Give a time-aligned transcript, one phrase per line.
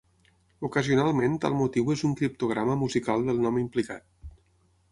[0.67, 4.29] Ocasionalment tal motiu és un criptograma musical del nom implicat.